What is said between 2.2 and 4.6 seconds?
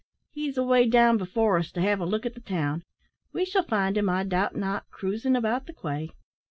at the town. We shall find him, I doubt